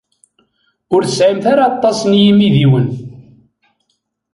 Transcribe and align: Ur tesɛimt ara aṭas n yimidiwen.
Ur 0.95 1.01
tesɛimt 1.03 1.45
ara 1.51 1.63
aṭas 1.71 1.99
n 2.05 2.11
yimidiwen. 2.21 2.87